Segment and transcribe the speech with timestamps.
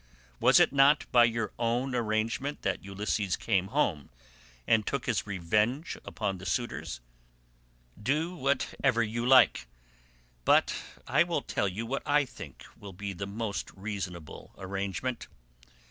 [0.39, 4.09] Was it not by your own arrangement that Ulysses came home
[4.65, 7.01] and took his revenge upon the suitors?
[8.01, 9.67] Do whatever you like,
[10.43, 10.73] but
[11.05, 15.27] I will tell you what I think will be most reasonable arrangement.